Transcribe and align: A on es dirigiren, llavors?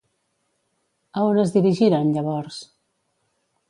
A 1.21 1.25
on 1.33 1.43
es 1.43 1.55
dirigiren, 1.59 2.13
llavors? 2.19 2.63